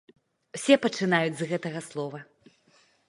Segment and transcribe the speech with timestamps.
[0.59, 2.19] Усе пачынаюць з гэтага слова.